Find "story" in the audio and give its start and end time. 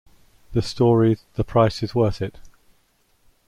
0.63-1.19